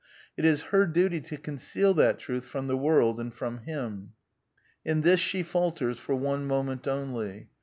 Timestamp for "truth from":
2.17-2.65